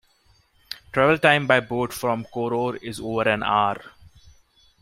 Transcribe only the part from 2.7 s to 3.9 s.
is over an hour.